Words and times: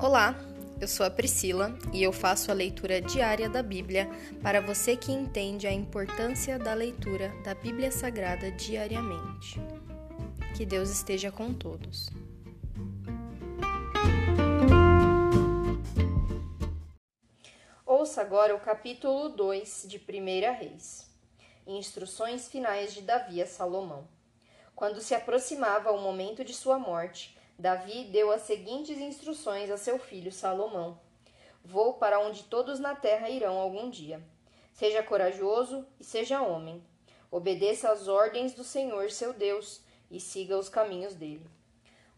Olá, 0.00 0.36
eu 0.80 0.86
sou 0.86 1.04
a 1.04 1.10
Priscila 1.10 1.76
e 1.92 2.04
eu 2.04 2.12
faço 2.12 2.52
a 2.52 2.54
leitura 2.54 3.00
diária 3.00 3.48
da 3.48 3.64
Bíblia 3.64 4.08
para 4.40 4.60
você 4.60 4.96
que 4.96 5.10
entende 5.10 5.66
a 5.66 5.72
importância 5.72 6.56
da 6.56 6.72
leitura 6.72 7.34
da 7.42 7.52
Bíblia 7.52 7.90
Sagrada 7.90 8.48
diariamente. 8.52 9.60
Que 10.56 10.64
Deus 10.64 10.88
esteja 10.88 11.32
com 11.32 11.52
todos. 11.52 12.10
Ouça 17.84 18.20
agora 18.20 18.54
o 18.54 18.60
capítulo 18.60 19.30
2 19.30 19.86
de 19.88 19.98
1 19.98 20.56
Reis. 20.60 21.10
Instruções 21.66 22.46
finais 22.46 22.94
de 22.94 23.02
Davi 23.02 23.42
a 23.42 23.46
Salomão. 23.46 24.06
Quando 24.76 25.00
se 25.00 25.12
aproximava 25.12 25.90
o 25.90 26.00
momento 26.00 26.44
de 26.44 26.54
sua 26.54 26.78
morte, 26.78 27.36
Davi 27.58 28.04
deu 28.04 28.30
as 28.30 28.42
seguintes 28.42 28.98
instruções 28.98 29.68
a 29.68 29.76
seu 29.76 29.98
filho 29.98 30.30
Salomão: 30.30 30.96
Vou 31.64 31.94
para 31.94 32.20
onde 32.20 32.44
todos 32.44 32.78
na 32.78 32.94
terra 32.94 33.28
irão 33.28 33.58
algum 33.58 33.90
dia. 33.90 34.22
Seja 34.72 35.02
corajoso 35.02 35.84
e 35.98 36.04
seja 36.04 36.40
homem. 36.40 36.80
Obedeça 37.32 37.90
às 37.90 38.06
ordens 38.06 38.54
do 38.54 38.62
Senhor 38.62 39.10
seu 39.10 39.32
Deus 39.32 39.80
e 40.08 40.20
siga 40.20 40.56
os 40.56 40.68
caminhos 40.68 41.14
dele. 41.14 41.44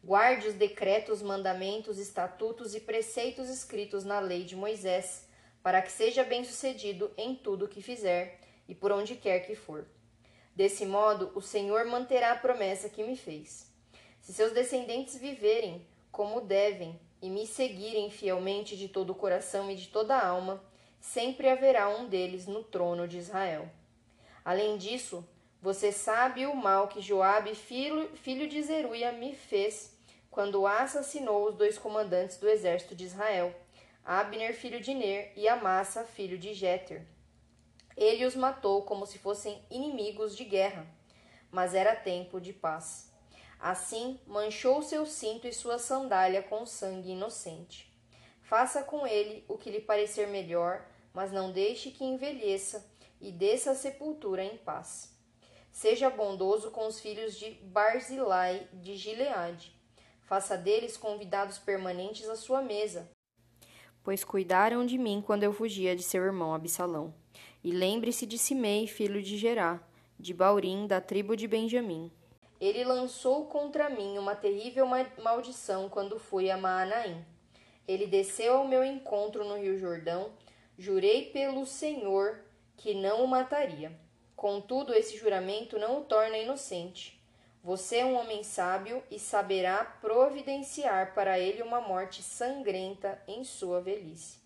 Guarde 0.04 0.48
os 0.48 0.54
decretos, 0.54 1.22
mandamentos, 1.22 1.98
estatutos 1.98 2.74
e 2.74 2.80
preceitos 2.80 3.48
escritos 3.48 4.04
na 4.04 4.20
lei 4.20 4.44
de 4.44 4.54
Moisés, 4.54 5.26
para 5.62 5.80
que 5.80 5.90
seja 5.90 6.22
bem-sucedido 6.22 7.10
em 7.16 7.34
tudo 7.34 7.64
o 7.64 7.68
que 7.68 7.80
fizer 7.80 8.38
e 8.68 8.74
por 8.74 8.92
onde 8.92 9.16
quer 9.16 9.40
que 9.40 9.54
for. 9.54 9.86
Desse 10.54 10.84
modo, 10.84 11.32
o 11.34 11.40
Senhor 11.40 11.86
manterá 11.86 12.32
a 12.32 12.38
promessa 12.38 12.90
que 12.90 13.02
me 13.02 13.16
fez. 13.16 13.69
Se 14.20 14.32
seus 14.32 14.52
descendentes 14.52 15.16
viverem 15.16 15.86
como 16.12 16.40
devem 16.40 16.98
e 17.22 17.28
me 17.28 17.46
seguirem 17.46 18.10
fielmente 18.10 18.76
de 18.76 18.88
todo 18.88 19.10
o 19.10 19.14
coração 19.14 19.70
e 19.70 19.76
de 19.76 19.88
toda 19.88 20.16
a 20.16 20.26
alma, 20.26 20.62
sempre 21.00 21.48
haverá 21.48 21.88
um 21.88 22.08
deles 22.08 22.46
no 22.46 22.62
trono 22.62 23.08
de 23.08 23.18
Israel. 23.18 23.68
Além 24.44 24.76
disso, 24.76 25.26
você 25.62 25.92
sabe 25.92 26.46
o 26.46 26.54
mal 26.54 26.88
que 26.88 27.00
Joabe, 27.00 27.54
filho, 27.54 28.08
filho 28.16 28.48
de 28.48 28.62
Zeruia, 28.62 29.12
me 29.12 29.34
fez 29.34 29.94
quando 30.30 30.66
assassinou 30.66 31.48
os 31.48 31.56
dois 31.56 31.76
comandantes 31.76 32.38
do 32.38 32.48
exército 32.48 32.94
de 32.94 33.04
Israel, 33.04 33.54
Abner, 34.04 34.54
filho 34.54 34.80
de 34.80 34.94
Ner, 34.94 35.32
e 35.36 35.46
Amassa, 35.48 36.04
filho 36.04 36.38
de 36.38 36.54
Jeter. 36.54 37.04
Ele 37.96 38.24
os 38.24 38.34
matou 38.34 38.82
como 38.82 39.04
se 39.04 39.18
fossem 39.18 39.62
inimigos 39.70 40.36
de 40.36 40.44
guerra, 40.44 40.86
mas 41.50 41.74
era 41.74 41.94
tempo 41.94 42.40
de 42.40 42.52
paz. 42.52 43.09
Assim, 43.60 44.18
manchou 44.26 44.82
seu 44.82 45.04
cinto 45.04 45.46
e 45.46 45.52
sua 45.52 45.78
sandália 45.78 46.42
com 46.42 46.64
sangue 46.64 47.10
inocente. 47.10 47.92
Faça 48.40 48.82
com 48.82 49.06
ele 49.06 49.44
o 49.46 49.58
que 49.58 49.70
lhe 49.70 49.80
parecer 49.80 50.26
melhor, 50.28 50.86
mas 51.12 51.30
não 51.30 51.52
deixe 51.52 51.90
que 51.90 52.02
envelheça 52.02 52.90
e 53.20 53.30
desça 53.30 53.72
à 53.72 53.74
sepultura 53.74 54.42
em 54.42 54.56
paz. 54.56 55.14
Seja 55.70 56.08
bondoso 56.08 56.70
com 56.70 56.86
os 56.86 56.98
filhos 56.98 57.36
de 57.38 57.50
Barzilai 57.50 58.66
de 58.72 58.96
Gileade. 58.96 59.76
Faça 60.22 60.56
deles 60.56 60.96
convidados 60.96 61.58
permanentes 61.58 62.28
à 62.28 62.36
sua 62.36 62.62
mesa, 62.62 63.10
pois 64.02 64.24
cuidaram 64.24 64.86
de 64.86 64.96
mim 64.96 65.22
quando 65.24 65.42
eu 65.42 65.52
fugia 65.52 65.94
de 65.94 66.02
seu 66.02 66.24
irmão 66.24 66.54
Absalão. 66.54 67.14
E 67.62 67.70
lembre-se 67.70 68.24
de 68.24 68.38
Simei, 68.38 68.86
filho 68.86 69.22
de 69.22 69.36
Gerá, 69.36 69.80
de 70.18 70.32
Baurim, 70.32 70.86
da 70.86 71.00
tribo 71.00 71.36
de 71.36 71.46
Benjamim. 71.46 72.10
Ele 72.60 72.84
lançou 72.84 73.46
contra 73.46 73.88
mim 73.88 74.18
uma 74.18 74.36
terrível 74.36 74.86
maldição 75.22 75.88
quando 75.88 76.18
fui 76.18 76.50
a 76.50 76.58
Maanaim. 76.58 77.24
Ele 77.88 78.06
desceu 78.06 78.58
ao 78.58 78.68
meu 78.68 78.84
encontro 78.84 79.44
no 79.44 79.56
Rio 79.56 79.78
Jordão. 79.78 80.30
Jurei 80.78 81.30
pelo 81.30 81.64
Senhor 81.64 82.44
que 82.76 82.92
não 82.92 83.24
o 83.24 83.28
mataria. 83.28 83.92
Contudo, 84.36 84.94
esse 84.94 85.16
juramento 85.16 85.78
não 85.78 85.98
o 85.98 86.04
torna 86.04 86.36
inocente. 86.36 87.20
Você 87.62 87.98
é 87.98 88.04
um 88.04 88.14
homem 88.14 88.42
sábio 88.42 89.02
e 89.10 89.18
saberá 89.18 89.84
providenciar 89.84 91.14
para 91.14 91.38
ele 91.38 91.62
uma 91.62 91.80
morte 91.80 92.22
sangrenta 92.22 93.22
em 93.28 93.44
sua 93.44 93.82
velhice. 93.82 94.38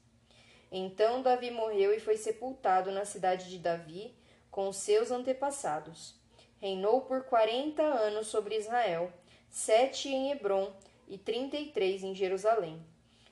Então 0.70 1.22
Davi 1.22 1.52
morreu 1.52 1.94
e 1.94 2.00
foi 2.00 2.16
sepultado 2.16 2.90
na 2.90 3.04
cidade 3.04 3.48
de 3.48 3.58
Davi 3.58 4.12
com 4.50 4.72
seus 4.72 5.12
antepassados. 5.12 6.23
Reinou 6.64 7.02
por 7.02 7.24
quarenta 7.24 7.82
anos 7.82 8.28
sobre 8.28 8.56
Israel, 8.56 9.12
sete 9.50 10.08
em 10.08 10.30
Hebron 10.30 10.72
e 11.06 11.18
trinta 11.18 11.58
e 11.58 11.66
três 11.66 12.02
em 12.02 12.14
Jerusalém. 12.14 12.82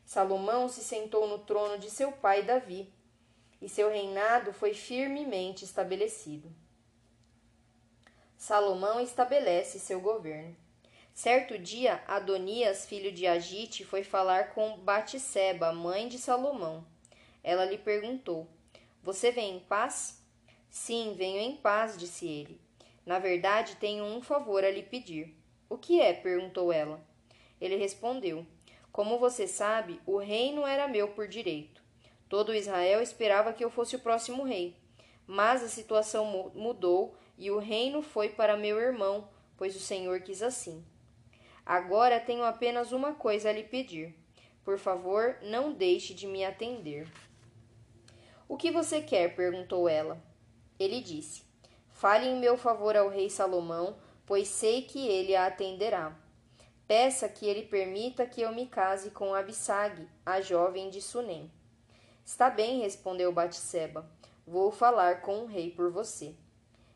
Salomão 0.04 0.68
se 0.68 0.84
sentou 0.84 1.26
no 1.26 1.38
trono 1.38 1.78
de 1.78 1.88
seu 1.88 2.12
pai 2.12 2.42
Davi, 2.42 2.92
e 3.58 3.70
seu 3.70 3.88
reinado 3.88 4.52
foi 4.52 4.74
firmemente 4.74 5.64
estabelecido. 5.64 6.52
Salomão 8.36 9.00
estabelece 9.00 9.78
seu 9.78 9.98
governo. 9.98 10.54
Certo 11.14 11.56
dia, 11.56 12.04
Adonias, 12.06 12.84
filho 12.84 13.10
de 13.10 13.26
Agite, 13.26 13.82
foi 13.82 14.04
falar 14.04 14.50
com 14.52 14.76
Batseba, 14.76 15.72
mãe 15.72 16.06
de 16.06 16.18
Salomão. 16.18 16.84
Ela 17.42 17.64
lhe 17.64 17.78
perguntou: 17.78 18.46
Você 19.02 19.30
vem 19.30 19.56
em 19.56 19.60
paz? 19.60 20.22
Sim, 20.68 21.14
venho 21.16 21.40
em 21.40 21.56
paz, 21.56 21.96
disse 21.96 22.28
ele. 22.28 22.61
Na 23.04 23.18
verdade, 23.18 23.76
tenho 23.76 24.04
um 24.04 24.22
favor 24.22 24.64
a 24.64 24.70
lhe 24.70 24.82
pedir. 24.82 25.36
O 25.68 25.76
que 25.76 26.00
é? 26.00 26.12
perguntou 26.12 26.72
ela. 26.72 27.04
Ele 27.60 27.76
respondeu: 27.76 28.46
Como 28.90 29.18
você 29.18 29.46
sabe, 29.46 30.00
o 30.06 30.18
reino 30.18 30.66
era 30.66 30.88
meu 30.88 31.08
por 31.08 31.26
direito. 31.26 31.82
Todo 32.28 32.54
Israel 32.54 33.02
esperava 33.02 33.52
que 33.52 33.64
eu 33.64 33.70
fosse 33.70 33.96
o 33.96 34.00
próximo 34.00 34.42
rei. 34.42 34.76
Mas 35.26 35.62
a 35.62 35.68
situação 35.68 36.50
mudou 36.54 37.16
e 37.36 37.50
o 37.50 37.58
reino 37.58 38.02
foi 38.02 38.28
para 38.28 38.56
meu 38.56 38.78
irmão, 38.78 39.28
pois 39.56 39.76
o 39.76 39.80
Senhor 39.80 40.20
quis 40.20 40.42
assim. 40.42 40.84
Agora 41.64 42.20
tenho 42.20 42.44
apenas 42.44 42.92
uma 42.92 43.14
coisa 43.14 43.50
a 43.50 43.52
lhe 43.52 43.62
pedir. 43.62 44.14
Por 44.64 44.78
favor, 44.78 45.38
não 45.42 45.72
deixe 45.72 46.14
de 46.14 46.26
me 46.26 46.44
atender. 46.44 47.06
O 48.48 48.56
que 48.56 48.70
você 48.70 49.00
quer? 49.00 49.34
perguntou 49.34 49.88
ela. 49.88 50.22
Ele 50.78 51.00
disse: 51.00 51.42
Fale 52.02 52.26
em 52.26 52.36
meu 52.36 52.56
favor 52.56 52.96
ao 52.96 53.08
rei 53.08 53.30
Salomão, 53.30 53.96
pois 54.26 54.48
sei 54.48 54.82
que 54.82 55.06
ele 55.06 55.36
a 55.36 55.46
atenderá. 55.46 56.12
Peça 56.84 57.28
que 57.28 57.46
ele 57.46 57.62
permita 57.62 58.26
que 58.26 58.40
eu 58.40 58.52
me 58.52 58.66
case 58.66 59.12
com 59.12 59.32
Abissag, 59.32 60.08
a 60.26 60.40
jovem 60.40 60.90
de 60.90 61.00
Sunem. 61.00 61.48
Está 62.24 62.50
bem, 62.50 62.80
respondeu 62.80 63.30
Batseba. 63.30 64.04
Vou 64.44 64.72
falar 64.72 65.20
com 65.20 65.42
o 65.42 65.46
rei 65.46 65.70
por 65.70 65.92
você. 65.92 66.34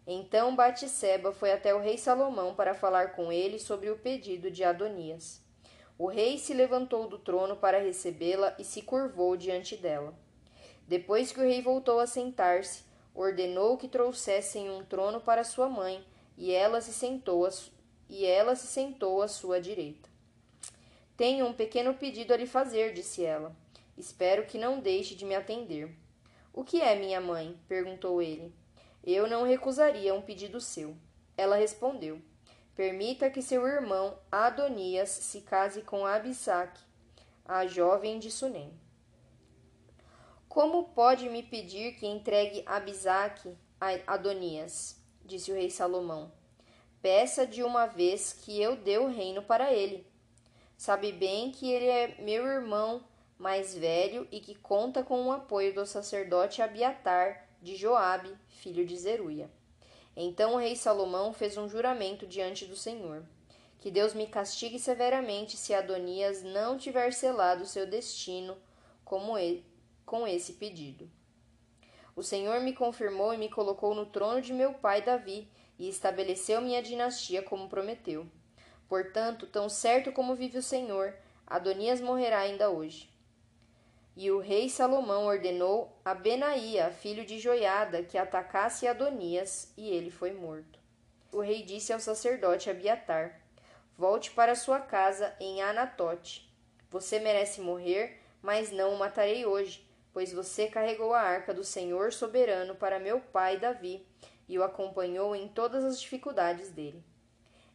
Então 0.04 0.56
Batseba 0.56 1.30
foi 1.30 1.52
até 1.52 1.72
o 1.72 1.78
rei 1.78 1.96
Salomão 1.96 2.56
para 2.56 2.74
falar 2.74 3.12
com 3.12 3.30
ele 3.30 3.60
sobre 3.60 3.88
o 3.90 3.98
pedido 3.98 4.50
de 4.50 4.64
Adonias. 4.64 5.40
O 5.96 6.08
rei 6.08 6.36
se 6.36 6.52
levantou 6.52 7.06
do 7.06 7.20
trono 7.20 7.54
para 7.54 7.78
recebê-la 7.78 8.56
e 8.58 8.64
se 8.64 8.82
curvou 8.82 9.36
diante 9.36 9.76
dela. 9.76 10.18
Depois 10.88 11.30
que 11.30 11.38
o 11.38 11.44
rei 11.44 11.62
voltou 11.62 12.00
a 12.00 12.08
sentar-se, 12.08 12.84
ordenou 13.16 13.78
que 13.78 13.88
trouxessem 13.88 14.70
um 14.70 14.84
trono 14.84 15.20
para 15.20 15.42
sua 15.42 15.68
mãe, 15.68 16.04
e 16.36 16.52
ela 16.52 16.80
se 16.80 16.92
sentou 16.92 17.48
e 18.08 18.24
ela 18.24 18.54
se 18.54 18.66
sentou 18.66 19.22
à 19.22 19.26
sua 19.26 19.60
direita. 19.60 20.08
Tenho 21.16 21.46
um 21.46 21.52
pequeno 21.52 21.94
pedido 21.94 22.34
a 22.34 22.36
lhe 22.36 22.46
fazer, 22.46 22.92
disse 22.92 23.24
ela. 23.24 23.56
Espero 23.96 24.44
que 24.44 24.58
não 24.58 24.78
deixe 24.78 25.14
de 25.14 25.24
me 25.24 25.34
atender. 25.34 25.90
O 26.52 26.62
que 26.62 26.80
é, 26.80 26.94
minha 26.94 27.20
mãe? 27.20 27.58
perguntou 27.66 28.20
ele. 28.20 28.54
Eu 29.02 29.26
não 29.26 29.44
recusaria 29.44 30.14
um 30.14 30.20
pedido 30.20 30.60
seu. 30.60 30.94
Ela 31.36 31.56
respondeu: 31.56 32.20
Permita 32.74 33.30
que 33.30 33.40
seu 33.40 33.66
irmão 33.66 34.18
Adonias 34.30 35.08
se 35.08 35.40
case 35.40 35.80
com 35.80 36.04
Abissaque, 36.04 36.80
a 37.44 37.66
jovem 37.66 38.18
de 38.18 38.30
Sunem. 38.30 38.72
Como 40.48 40.84
pode 40.84 41.28
me 41.28 41.42
pedir 41.42 41.96
que 41.96 42.06
entregue 42.06 42.62
Abisaque 42.66 43.56
a 43.80 44.14
Adonias? 44.14 45.00
disse 45.24 45.50
o 45.50 45.54
rei 45.54 45.70
Salomão. 45.70 46.32
Peça 47.02 47.46
de 47.46 47.62
uma 47.62 47.86
vez 47.86 48.32
que 48.32 48.60
eu 48.60 48.76
dê 48.76 48.98
o 48.98 49.08
reino 49.08 49.42
para 49.42 49.72
ele. 49.72 50.06
Sabe 50.76 51.12
bem 51.12 51.50
que 51.50 51.70
ele 51.70 51.86
é 51.86 52.16
meu 52.20 52.46
irmão 52.46 53.04
mais 53.38 53.74
velho 53.74 54.26
e 54.30 54.40
que 54.40 54.54
conta 54.54 55.02
com 55.02 55.26
o 55.26 55.32
apoio 55.32 55.74
do 55.74 55.84
sacerdote 55.84 56.62
Abiatar 56.62 57.48
de 57.60 57.76
Joabe, 57.76 58.34
filho 58.48 58.86
de 58.86 58.96
Zeruia. 58.96 59.50
Então 60.16 60.54
o 60.54 60.58
rei 60.58 60.74
Salomão 60.74 61.32
fez 61.32 61.56
um 61.58 61.68
juramento 61.68 62.26
diante 62.26 62.64
do 62.64 62.76
Senhor: 62.76 63.24
que 63.78 63.90
Deus 63.90 64.14
me 64.14 64.26
castigue 64.26 64.78
severamente 64.78 65.56
se 65.56 65.74
Adonias 65.74 66.42
não 66.42 66.78
tiver 66.78 67.12
selado 67.12 67.66
seu 67.66 67.86
destino 67.86 68.56
como 69.04 69.36
ele, 69.36 69.64
com 70.06 70.26
esse 70.26 70.54
pedido. 70.54 71.10
O 72.14 72.22
Senhor 72.22 72.60
me 72.60 72.72
confirmou 72.72 73.34
e 73.34 73.36
me 73.36 73.50
colocou 73.50 73.94
no 73.94 74.06
trono 74.06 74.40
de 74.40 74.54
meu 74.54 74.72
pai 74.72 75.02
Davi 75.02 75.50
e 75.78 75.88
estabeleceu 75.88 76.62
minha 76.62 76.82
dinastia 76.82 77.42
como 77.42 77.68
prometeu. 77.68 78.26
Portanto, 78.88 79.46
tão 79.46 79.68
certo 79.68 80.12
como 80.12 80.34
vive 80.34 80.56
o 80.56 80.62
Senhor, 80.62 81.14
Adonias 81.46 82.00
morrerá 82.00 82.38
ainda 82.38 82.70
hoje. 82.70 83.10
E 84.16 84.30
o 84.30 84.38
rei 84.38 84.70
Salomão 84.70 85.26
ordenou 85.26 85.94
a 86.02 86.14
Benaía, 86.14 86.90
filho 86.90 87.26
de 87.26 87.38
Joiada, 87.38 88.02
que 88.02 88.16
atacasse 88.16 88.88
Adonias, 88.88 89.70
e 89.76 89.90
ele 89.90 90.10
foi 90.10 90.32
morto. 90.32 90.78
O 91.30 91.40
rei 91.40 91.62
disse 91.62 91.92
ao 91.92 92.00
sacerdote 92.00 92.70
Abiatar: 92.70 93.42
Volte 93.98 94.30
para 94.30 94.54
sua 94.54 94.80
casa 94.80 95.36
em 95.38 95.60
Anatote. 95.60 96.50
Você 96.90 97.18
merece 97.18 97.60
morrer, 97.60 98.22
mas 98.40 98.70
não 98.70 98.94
o 98.94 98.98
matarei 98.98 99.44
hoje, 99.44 99.85
pois 100.16 100.32
você 100.32 100.66
carregou 100.66 101.12
a 101.12 101.20
arca 101.20 101.52
do 101.52 101.62
Senhor 101.62 102.10
soberano 102.10 102.74
para 102.74 102.98
meu 102.98 103.20
pai 103.20 103.58
Davi 103.58 104.02
e 104.48 104.58
o 104.58 104.62
acompanhou 104.62 105.36
em 105.36 105.46
todas 105.46 105.84
as 105.84 106.00
dificuldades 106.00 106.70
dele. 106.70 107.04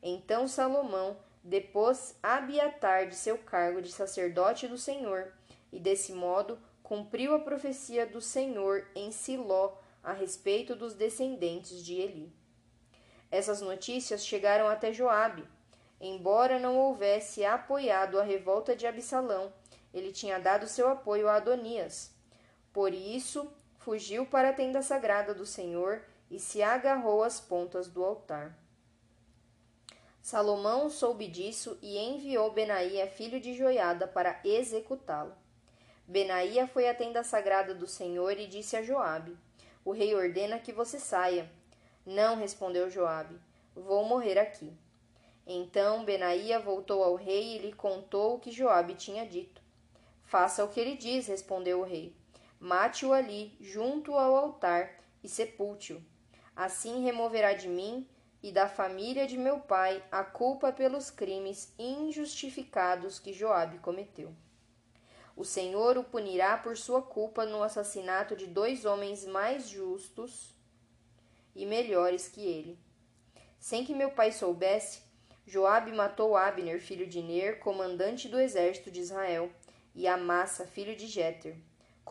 Então 0.01 0.47
Salomão 0.47 1.17
depôs 1.43 2.15
Abiatar 2.23 3.07
de 3.07 3.13
seu 3.13 3.37
cargo 3.37 3.79
de 3.79 3.91
sacerdote 3.91 4.67
do 4.67 4.75
Senhor 4.75 5.31
e 5.71 5.79
desse 5.79 6.13
modo 6.13 6.57
cumpriu 6.81 7.35
a 7.35 7.39
profecia 7.39 8.07
do 8.07 8.19
Senhor 8.19 8.87
em 8.95 9.11
Siló 9.11 9.73
a 10.03 10.11
respeito 10.11 10.75
dos 10.75 10.95
descendentes 10.95 11.85
de 11.85 11.93
Eli. 11.93 12.33
Essas 13.29 13.61
notícias 13.61 14.25
chegaram 14.25 14.67
até 14.67 14.91
Joabe. 14.91 15.47
Embora 15.99 16.57
não 16.57 16.75
houvesse 16.75 17.45
apoiado 17.45 18.19
a 18.19 18.23
revolta 18.23 18.75
de 18.75 18.87
Absalão, 18.87 19.53
ele 19.93 20.11
tinha 20.11 20.39
dado 20.39 20.65
seu 20.65 20.87
apoio 20.89 21.29
a 21.29 21.35
Adonias. 21.35 22.10
Por 22.73 22.93
isso, 22.93 23.51
fugiu 23.77 24.25
para 24.25 24.49
a 24.49 24.53
tenda 24.53 24.81
sagrada 24.81 25.33
do 25.33 25.45
Senhor 25.45 26.01
e 26.29 26.39
se 26.39 26.63
agarrou 26.63 27.23
às 27.23 27.39
pontas 27.39 27.87
do 27.87 28.03
altar. 28.03 28.57
Salomão 30.21 30.89
soube 30.89 31.27
disso 31.27 31.77
e 31.81 31.97
enviou 31.97 32.51
Benaía, 32.51 33.07
filho 33.07 33.41
de 33.41 33.53
Joiada, 33.53 34.07
para 34.07 34.39
executá-lo. 34.45 35.33
Benaía 36.07 36.67
foi 36.67 36.87
à 36.87 36.93
tenda 36.93 37.23
sagrada 37.23 37.73
do 37.73 37.87
Senhor 37.87 38.37
e 38.37 38.45
disse 38.45 38.77
a 38.77 38.83
Joabe: 38.83 39.35
O 39.83 39.91
rei 39.91 40.13
ordena 40.13 40.59
que 40.59 40.71
você 40.71 40.99
saia. 40.99 41.51
Não, 42.05 42.35
respondeu 42.35 42.89
Joabe. 42.89 43.39
Vou 43.75 44.05
morrer 44.05 44.37
aqui. 44.37 44.71
Então 45.45 46.05
Benaía 46.05 46.59
voltou 46.59 47.03
ao 47.03 47.15
rei 47.15 47.55
e 47.55 47.59
lhe 47.59 47.73
contou 47.73 48.35
o 48.35 48.39
que 48.39 48.51
Joabe 48.51 48.93
tinha 48.93 49.25
dito. 49.25 49.61
Faça 50.23 50.63
o 50.63 50.67
que 50.67 50.79
ele 50.79 50.95
diz, 50.95 51.27
respondeu 51.27 51.79
o 51.79 51.83
rei. 51.83 52.15
Mate-o 52.63 53.11
ali, 53.11 53.57
junto 53.59 54.13
ao 54.13 54.35
altar, 54.35 55.03
e 55.23 55.27
sepulte-o. 55.27 55.99
Assim 56.55 57.01
removerá 57.01 57.53
de 57.53 57.67
mim 57.67 58.07
e 58.43 58.51
da 58.51 58.69
família 58.69 59.25
de 59.25 59.35
meu 59.35 59.59
pai 59.61 60.03
a 60.11 60.23
culpa 60.23 60.71
pelos 60.71 61.09
crimes 61.09 61.73
injustificados 61.79 63.17
que 63.17 63.33
Joabe 63.33 63.79
cometeu. 63.79 64.31
O 65.35 65.43
Senhor 65.43 65.97
o 65.97 66.03
punirá 66.03 66.55
por 66.55 66.77
sua 66.77 67.01
culpa 67.01 67.47
no 67.47 67.63
assassinato 67.63 68.35
de 68.35 68.45
dois 68.45 68.85
homens 68.85 69.25
mais 69.25 69.67
justos 69.67 70.53
e 71.55 71.65
melhores 71.65 72.27
que 72.27 72.41
ele. 72.41 72.77
Sem 73.59 73.83
que 73.83 73.95
meu 73.95 74.11
pai 74.11 74.31
soubesse, 74.31 75.01
Joabe 75.47 75.91
matou 75.91 76.37
Abner, 76.37 76.79
filho 76.79 77.07
de 77.07 77.23
Ner, 77.23 77.57
comandante 77.57 78.29
do 78.29 78.39
exército 78.39 78.91
de 78.91 78.99
Israel, 78.99 79.51
e 79.95 80.07
Amassa, 80.07 80.67
filho 80.67 80.95
de 80.95 81.07
Jeter, 81.07 81.57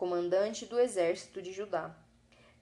comandante 0.01 0.65
do 0.65 0.79
exército 0.79 1.43
de 1.43 1.53
Judá. 1.53 1.95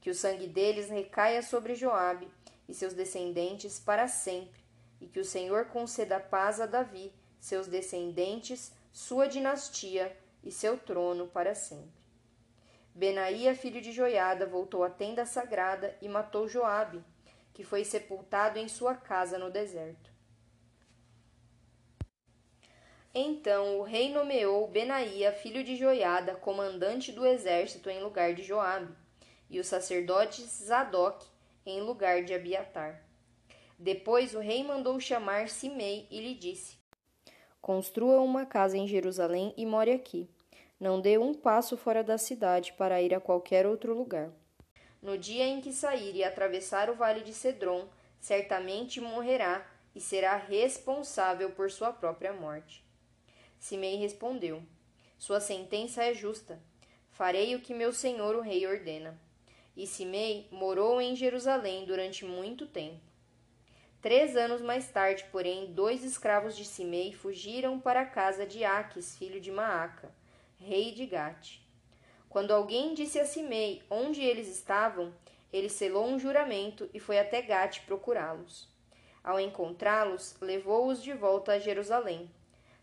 Que 0.02 0.10
o 0.10 0.14
sangue 0.14 0.46
deles 0.46 0.90
recaia 0.90 1.42
sobre 1.42 1.74
Joabe 1.74 2.28
e 2.68 2.74
seus 2.74 2.94
descendentes 2.94 3.80
para 3.80 4.10
sempre, 4.10 4.62
e 5.00 5.08
que 5.08 5.22
o 5.22 5.24
Senhor 5.24 5.68
conceda 5.68 6.20
paz 6.20 6.60
a 6.60 6.66
Davi, 6.66 7.14
seus 7.40 7.66
descendentes, 7.66 8.74
sua 8.92 9.26
dinastia 9.26 10.14
e 10.44 10.52
seu 10.52 10.78
trono 10.78 11.28
para 11.28 11.56
sempre. 11.56 12.04
Benaía, 12.94 13.56
filho 13.56 13.80
de 13.80 13.94
Joiada, 13.94 14.46
voltou 14.46 14.84
à 14.84 14.90
tenda 14.90 15.26
sagrada 15.26 15.98
e 16.02 16.10
matou 16.10 16.46
Joabe, 16.46 17.02
que 17.54 17.64
foi 17.64 17.86
sepultado 17.86 18.60
em 18.60 18.68
sua 18.68 18.96
casa 18.96 19.40
no 19.40 19.50
deserto. 19.50 20.12
Então 23.14 23.80
o 23.80 23.84
rei 23.84 24.12
nomeou 24.12 24.68
Benaía, 24.68 25.32
filho 25.32 25.64
de 25.64 25.76
Joiada, 25.76 26.36
comandante 26.36 27.12
do 27.12 27.26
exército 27.26 27.90
em 27.90 28.02
lugar 28.02 28.34
de 28.34 28.44
Joabe, 28.44 28.94
e 29.50 29.60
o 29.60 29.64
sacerdote 29.64 30.44
Zadok 30.44 31.26
em 31.66 31.82
lugar 31.82 32.24
de 32.24 32.34
Abiatar. 32.34 33.04
Depois 33.78 34.36
o 34.36 34.40
rei 34.40 34.64
mandou 34.64 35.00
chamar 35.00 35.50
Simei 35.50 36.08
e 36.12 36.20
lhe 36.20 36.36
disse: 36.36 36.78
Construa 37.60 38.22
uma 38.22 38.46
casa 38.46 38.78
em 38.78 38.88
Jerusalém 38.88 39.54
e 39.58 39.66
more 39.66 39.92
aqui. 39.92 40.30
Não 40.80 41.02
dê 41.02 41.18
um 41.18 41.34
passo 41.34 41.76
fora 41.76 42.04
da 42.04 42.18
cidade 42.18 42.74
para 42.74 43.02
ir 43.02 43.14
a 43.14 43.20
qualquer 43.20 43.66
outro 43.66 43.94
lugar. 43.94 44.32
No 45.02 45.18
dia 45.18 45.46
em 45.46 45.62
que 45.62 45.74
sair 45.74 46.16
e 46.16 46.24
atravessar 46.24 46.90
o 46.90 46.96
vale 46.96 47.22
de 47.22 47.34
Cedron, 47.34 47.88
certamente 48.20 49.02
morrerá 49.02 49.66
e 49.96 50.00
será 50.00 50.36
responsável 50.36 51.52
por 51.52 51.72
sua 51.72 51.92
própria 51.92 52.34
morte. 52.34 52.89
Simei 53.60 53.98
respondeu: 53.98 54.64
Sua 55.18 55.40
sentença 55.40 56.04
é 56.04 56.14
justa. 56.14 56.60
Farei 57.12 57.56
o 57.56 57.62
que 57.62 57.74
meu 57.74 57.92
senhor 57.92 58.36
o 58.36 58.42
rei 58.42 58.66
ordena. 58.66 59.20
E 59.76 59.86
Simei 59.86 60.48
morou 60.52 61.02
em 61.02 61.16
Jerusalém 61.16 61.86
durante 61.86 62.26
muito 62.26 62.66
tempo. 62.66 63.02
Três 64.02 64.38
anos 64.38 64.62
mais 64.62 64.90
tarde, 64.90 65.26
porém, 65.30 65.74
dois 65.74 66.06
escravos 66.06 66.56
de 66.56 66.64
Simei 66.64 67.12
fugiram 67.12 67.78
para 67.78 68.02
a 68.02 68.06
casa 68.06 68.46
de 68.46 68.64
Aques, 68.64 69.18
filho 69.18 69.42
de 69.42 69.52
Maaca, 69.52 70.10
rei 70.58 70.94
de 70.94 71.06
Gate. 71.06 71.60
Quando 72.30 72.52
alguém 72.52 72.94
disse 72.94 73.20
a 73.20 73.26
Simei 73.26 73.84
onde 73.90 74.22
eles 74.22 74.48
estavam, 74.48 75.14
ele 75.52 75.68
selou 75.68 76.06
um 76.06 76.18
juramento 76.18 76.90
e 76.94 77.00
foi 77.00 77.20
até 77.20 77.42
Gate 77.42 77.82
procurá-los. 77.82 78.70
Ao 79.22 79.38
encontrá-los, 79.38 80.38
levou-os 80.40 81.04
de 81.04 81.12
volta 81.12 81.54
a 81.54 81.60
Jerusalém. 81.60 82.32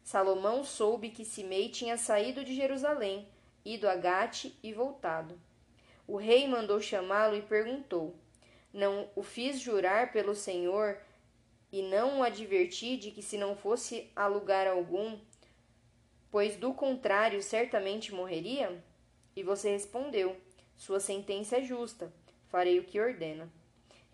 Salomão 0.07 0.63
soube 0.63 1.11
que 1.11 1.25
Simei 1.25 1.69
tinha 1.69 1.99
saído 1.99 2.45
de 2.45 2.55
Jerusalém, 2.55 3.27
ido 3.65 3.89
a 3.89 3.97
Gate 3.97 4.53
e 4.63 4.73
voltado. 4.73 5.37
O 6.07 6.17
rei 6.17 6.47
mandou 6.47 6.81
chamá-lo 6.81 7.37
e 7.37 7.43
perguntou: 7.43 8.15
Não 8.73 9.11
o 9.17 9.23
fiz 9.25 9.59
jurar 9.59 10.13
pelo 10.13 10.33
Senhor 10.33 10.97
e 11.73 11.83
não 11.83 12.21
o 12.21 12.23
adverti 12.23 12.97
de 12.97 13.11
que 13.11 13.21
se 13.21 13.37
não 13.37 13.57
fosse 13.57 14.09
a 14.15 14.29
lugar 14.29 14.69
algum, 14.69 15.19
pois 16.31 16.55
do 16.55 16.73
contrário 16.73 17.43
certamente 17.43 18.15
morreria? 18.15 18.81
E 19.35 19.43
você 19.43 19.73
respondeu: 19.73 20.37
Sua 20.77 21.01
sentença 21.01 21.57
é 21.57 21.63
justa, 21.63 22.13
farei 22.47 22.79
o 22.79 22.85
que 22.85 23.01
ordena. 23.01 23.53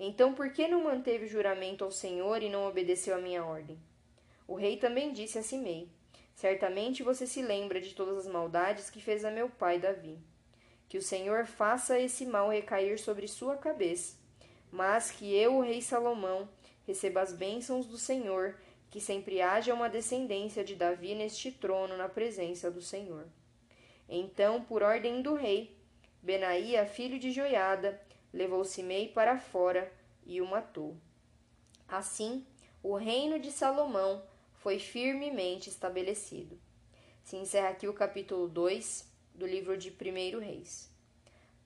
Então 0.01 0.33
por 0.33 0.51
que 0.55 0.67
não 0.67 0.85
manteve 0.85 1.27
o 1.27 1.29
juramento 1.29 1.85
ao 1.85 1.93
Senhor 1.93 2.43
e 2.43 2.49
não 2.49 2.67
obedeceu 2.67 3.15
à 3.15 3.21
minha 3.21 3.45
ordem? 3.45 3.79
O 4.53 4.55
rei 4.55 4.77
também 4.77 5.15
disse 5.15 5.39
a 5.39 5.43
Simei: 5.43 5.89
Certamente 6.35 7.03
você 7.03 7.27
se 7.27 7.41
lembra 7.41 7.81
de 7.81 7.95
todas 7.95 8.19
as 8.19 8.27
maldades 8.27 8.91
que 8.91 9.01
fez 9.01 9.25
a 9.25 9.31
meu 9.31 9.49
pai 9.49 9.79
Davi. 9.79 10.19
Que 10.91 10.99
o 10.99 11.03
Senhor 11.03 11.47
faça 11.47 11.99
esse 11.99 12.27
mal 12.27 12.51
recair 12.51 12.99
sobre 12.99 13.27
sua 13.27 13.57
cabeça, 13.57 14.15
mas 14.71 15.11
que 15.11 15.35
eu, 15.35 15.57
o 15.57 15.63
rei 15.63 15.81
Salomão, 15.81 16.47
receba 16.87 17.23
as 17.23 17.33
bênçãos 17.33 17.87
do 17.87 17.97
Senhor, 17.97 18.59
que 18.91 19.01
sempre 19.01 19.41
haja 19.41 19.73
uma 19.73 19.89
descendência 19.89 20.63
de 20.63 20.75
Davi 20.75 21.15
neste 21.15 21.51
trono 21.51 21.97
na 21.97 22.11
presença 22.11 22.71
do 22.71 22.83
Senhor. 22.83 23.27
Então, 24.07 24.63
por 24.63 24.83
ordem 24.83 25.23
do 25.23 25.33
rei, 25.33 25.75
Benaía, 26.21 26.85
filho 26.85 27.19
de 27.19 27.33
Joiada, 27.33 27.99
levou 28.31 28.67
Simei 28.67 29.09
para 29.09 29.39
fora 29.39 29.91
e 30.27 30.43
o 30.43 30.47
matou. 30.47 30.95
Assim, 31.89 32.47
o 32.83 32.97
reino 32.97 33.39
de 33.39 33.51
Salomão 33.51 34.31
foi 34.62 34.78
firmemente 34.78 35.69
estabelecido. 35.69 36.59
Se 37.23 37.37
encerra 37.37 37.71
aqui 37.71 37.88
o 37.88 37.95
capítulo 37.95 38.49
2 38.49 39.11
do 39.35 39.45
livro 39.45 39.76
de 39.76 39.90
1 39.90 40.38
Reis. 40.38 40.88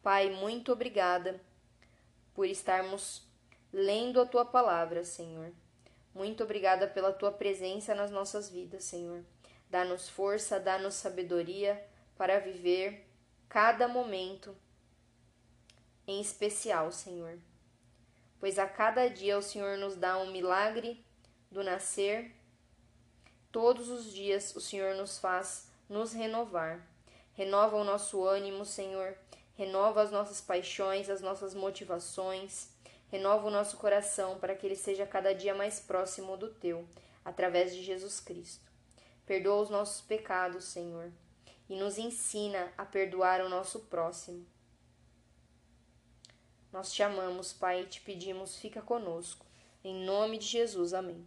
Pai, 0.03 0.31
muito 0.31 0.73
obrigada 0.73 1.41
por 2.35 2.47
estarmos 2.47 3.27
lendo 3.73 4.21
a 4.21 4.27
tua 4.27 4.45
palavra, 4.45 5.05
Senhor. 5.05 5.53
Muito 6.15 6.43
obrigada 6.43 6.87
pela 6.87 7.13
tua 7.13 7.31
presença 7.31 7.95
nas 7.95 8.11
nossas 8.11 8.49
vidas, 8.49 8.85
Senhor. 8.85 9.23
Dá-nos 9.69 10.09
força, 10.09 10.59
dá-nos 10.59 10.95
sabedoria 10.95 11.87
para 12.17 12.39
viver 12.39 13.07
cada 13.49 13.87
momento 13.87 14.57
em 16.07 16.21
especial, 16.21 16.91
Senhor. 16.91 17.39
Pois 18.39 18.59
a 18.59 18.67
cada 18.67 19.09
dia 19.09 19.37
o 19.37 19.43
Senhor 19.43 19.77
nos 19.77 19.97
dá 19.97 20.17
um 20.19 20.31
milagre 20.31 21.05
do 21.51 21.63
nascer. 21.63 22.36
Todos 23.57 23.89
os 23.89 24.13
dias 24.13 24.55
o 24.55 24.61
Senhor 24.61 24.95
nos 24.97 25.17
faz 25.17 25.67
nos 25.89 26.13
renovar. 26.13 26.87
Renova 27.33 27.79
o 27.79 27.85
nosso 27.85 28.23
ânimo, 28.23 28.67
Senhor. 28.67 29.17
Renova 29.55 30.03
as 30.03 30.11
nossas 30.11 30.43
paixões, 30.43 31.09
as 31.09 31.23
nossas 31.23 31.55
motivações. 31.55 32.69
Renova 33.09 33.47
o 33.47 33.51
nosso 33.51 33.79
coração 33.79 34.39
para 34.39 34.55
que 34.55 34.67
ele 34.67 34.77
seja 34.77 35.07
cada 35.07 35.35
dia 35.35 35.55
mais 35.55 35.81
próximo 35.81 36.37
do 36.37 36.51
teu, 36.51 36.87
através 37.25 37.75
de 37.75 37.83
Jesus 37.83 38.21
Cristo. 38.21 38.71
Perdoa 39.25 39.63
os 39.63 39.71
nossos 39.71 40.03
pecados, 40.03 40.67
Senhor, 40.67 41.11
e 41.67 41.77
nos 41.77 41.97
ensina 41.97 42.71
a 42.77 42.85
perdoar 42.85 43.41
o 43.41 43.49
nosso 43.49 43.81
próximo. 43.87 44.45
Nós 46.71 46.93
te 46.93 47.03
amamos, 47.03 47.55
Pai, 47.55 47.85
e 47.85 47.87
te 47.87 48.03
pedimos, 48.03 48.59
fica 48.59 48.83
conosco. 48.83 49.47
Em 49.83 50.05
nome 50.05 50.37
de 50.37 50.45
Jesus, 50.45 50.93
amém. 50.93 51.27